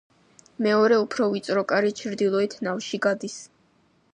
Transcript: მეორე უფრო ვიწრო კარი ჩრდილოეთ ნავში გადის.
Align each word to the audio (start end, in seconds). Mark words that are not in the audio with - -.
მეორე 0.67 0.95
უფრო 1.01 1.27
ვიწრო 1.33 1.63
კარი 1.73 1.93
ჩრდილოეთ 2.01 2.57
ნავში 2.69 3.05
გადის. 3.07 3.37